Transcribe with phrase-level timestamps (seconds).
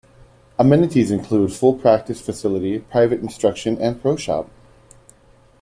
[0.57, 4.49] Amenities include a full practice facility, private instruction, and pro shop.